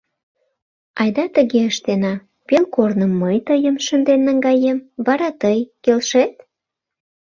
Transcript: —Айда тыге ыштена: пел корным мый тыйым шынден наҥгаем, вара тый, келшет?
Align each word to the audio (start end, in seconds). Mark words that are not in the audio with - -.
—Айда 1.01 1.25
тыге 1.35 1.61
ыштена: 1.71 2.13
пел 2.47 2.63
корным 2.75 3.11
мый 3.21 3.37
тыйым 3.47 3.75
шынден 3.85 4.19
наҥгаем, 4.27 4.77
вара 5.05 5.29
тый, 5.41 5.59
келшет? 5.83 6.33